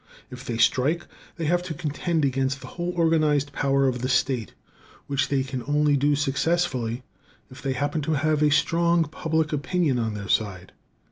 If 0.31 0.43
they 0.43 0.57
strike, 0.57 1.05
they 1.35 1.45
have 1.45 1.61
to 1.61 1.75
contend 1.75 2.25
against 2.25 2.59
the 2.61 2.65
whole 2.65 2.91
organized 2.95 3.53
power 3.53 3.87
of 3.87 4.01
the 4.01 4.09
state, 4.09 4.55
which 5.05 5.29
they 5.29 5.43
can 5.43 5.61
only 5.67 5.95
do 5.95 6.15
successfully 6.15 7.03
if 7.51 7.61
they 7.61 7.73
happen 7.73 8.01
to 8.01 8.13
have 8.13 8.41
a 8.41 8.49
strong 8.49 9.03
public 9.03 9.53
opinion 9.53 9.99
on 9.99 10.15
their 10.15 10.27
side. 10.27 10.71